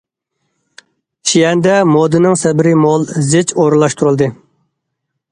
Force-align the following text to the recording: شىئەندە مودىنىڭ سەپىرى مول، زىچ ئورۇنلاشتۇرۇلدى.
شىئەندە 1.31 1.75
مودىنىڭ 1.95 2.37
سەپىرى 2.43 2.71
مول، 2.85 3.05
زىچ 3.33 3.53
ئورۇنلاشتۇرۇلدى. 3.57 4.31